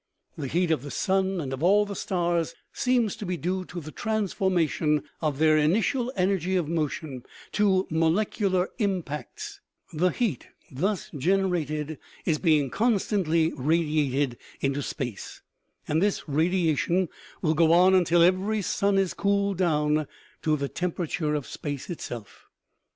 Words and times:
The 0.35 0.47
heat 0.47 0.71
of 0.71 0.81
the 0.81 0.89
sun 0.89 1.39
and 1.39 1.53
of 1.53 1.61
all 1.61 1.85
the 1.85 1.95
stars 1.95 2.55
seems 2.73 3.15
to 3.17 3.23
be 3.23 3.37
due 3.37 3.63
to 3.65 3.79
the 3.79 3.91
transformation 3.91 5.03
of 5.21 5.37
their 5.37 5.55
initial 5.59 6.11
energy 6.15 6.55
of 6.55 6.67
mo 6.67 6.87
tion, 6.87 7.21
to 7.51 7.85
molecular 7.91 8.69
impacts; 8.79 9.61
the 9.93 10.09
heat 10.09 10.47
thus 10.71 11.11
generated 11.15 11.99
is 12.25 12.39
being 12.39 12.71
constantly 12.71 13.53
radiated 13.53 14.39
into 14.59 14.81
space, 14.81 15.43
and 15.87 16.01
this 16.01 16.27
radiation 16.27 17.07
will 17.43 17.53
go 17.53 17.71
on 17.71 17.93
until 17.93 18.23
every 18.23 18.63
sun 18.63 18.97
is 18.97 19.13
cooled 19.13 19.59
down 19.59 20.07
to 20.41 20.57
the 20.57 20.67
temperature 20.67 21.35
of 21.35 21.45
space 21.45 21.91
itself. 21.91 22.47